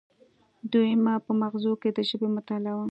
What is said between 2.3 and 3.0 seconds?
مطالعه وه